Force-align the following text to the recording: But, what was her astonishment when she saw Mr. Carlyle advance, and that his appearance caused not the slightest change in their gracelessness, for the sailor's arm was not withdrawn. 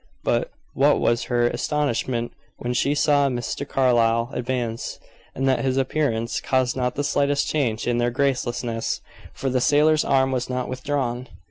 But, 0.23 0.49
what 0.73 0.99
was 0.99 1.25
her 1.25 1.45
astonishment 1.47 2.33
when 2.57 2.73
she 2.73 2.95
saw 2.95 3.29
Mr. 3.29 3.69
Carlyle 3.69 4.31
advance, 4.33 4.99
and 5.35 5.47
that 5.47 5.63
his 5.63 5.77
appearance 5.77 6.41
caused 6.41 6.75
not 6.75 6.95
the 6.95 7.03
slightest 7.03 7.47
change 7.47 7.85
in 7.85 7.99
their 7.99 8.09
gracelessness, 8.09 9.01
for 9.31 9.51
the 9.51 9.61
sailor's 9.61 10.03
arm 10.03 10.31
was 10.31 10.49
not 10.49 10.67
withdrawn. 10.67 11.27